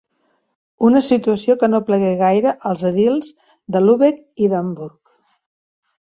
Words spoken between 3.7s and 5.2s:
de Lübeck i d'Hamburg.